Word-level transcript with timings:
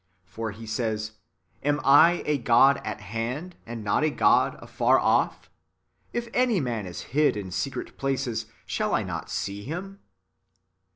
For 0.25 0.49
he 0.49 0.65
says, 0.65 1.11
"Am 1.61 1.79
I 1.83 2.23
a 2.25 2.39
God 2.39 2.81
at 2.83 3.01
hand, 3.01 3.55
and 3.67 3.83
not 3.83 4.03
a 4.03 4.09
God 4.09 4.57
afar 4.59 4.97
off? 4.97 5.51
If 6.11 6.27
any 6.33 6.59
man 6.59 6.87
is 6.87 7.01
hid 7.13 7.37
in 7.37 7.51
secret 7.51 7.99
places, 7.99 8.47
shall 8.65 8.95
I 8.95 9.03
not 9.03 9.29
see 9.29 9.63
him 9.63 9.99